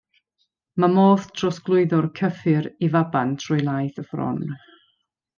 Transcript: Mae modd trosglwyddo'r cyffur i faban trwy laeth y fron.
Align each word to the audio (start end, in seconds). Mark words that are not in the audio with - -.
Mae 0.83 0.87
modd 0.93 1.25
trosglwyddo'r 1.41 2.07
cyffur 2.19 2.69
i 2.87 2.89
faban 2.95 3.35
trwy 3.43 3.59
laeth 3.67 4.01
y 4.05 4.11
fron. 4.15 4.41